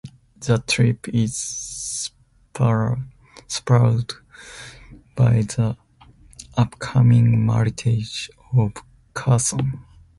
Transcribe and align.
The 0.39 0.57
trip 0.65 1.07
is 1.09 1.37
spurred 3.47 4.17
by 5.15 5.41
the 5.43 5.77
upcoming 6.57 7.45
marriage 7.45 8.31
of 8.51 8.73
Carson. 9.13 9.85